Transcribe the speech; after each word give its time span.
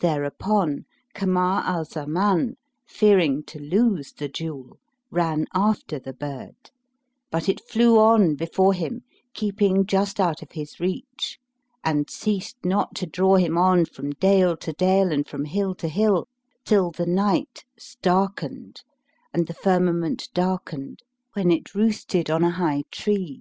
There 0.00 0.24
upon 0.24 0.84
Kamar 1.14 1.62
al 1.64 1.86
Zaman 1.86 2.58
fearing 2.86 3.42
to 3.44 3.58
lose 3.58 4.12
the 4.12 4.28
jewel, 4.28 4.76
ran 5.10 5.46
after 5.54 5.98
the 5.98 6.12
bird; 6.12 6.70
but 7.30 7.48
it 7.48 7.66
flew 7.66 7.98
on 7.98 8.34
before 8.34 8.74
him, 8.74 9.04
keeping 9.32 9.86
just 9.86 10.20
out 10.20 10.42
of 10.42 10.52
his 10.52 10.78
reach, 10.80 11.38
and 11.82 12.10
ceased 12.10 12.58
not 12.62 12.94
to 12.96 13.06
draw 13.06 13.36
him 13.36 13.56
on 13.56 13.86
from 13.86 14.10
dale 14.10 14.54
to 14.58 14.74
dale 14.74 15.10
and 15.10 15.26
from 15.26 15.46
hill 15.46 15.74
to 15.76 15.88
hill, 15.88 16.28
till 16.66 16.90
the 16.90 17.06
night 17.06 17.64
starkened 17.78 18.82
and 19.32 19.46
the 19.46 19.54
firmament 19.54 20.28
darkened, 20.34 20.98
when 21.32 21.50
it 21.50 21.74
roosted 21.74 22.28
on 22.28 22.44
a 22.44 22.50
high 22.50 22.82
tree. 22.90 23.40